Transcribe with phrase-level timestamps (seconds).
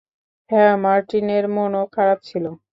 [0.49, 2.51] হ্যাঁ, মার্টিনের মনও খারাপ ছিলো।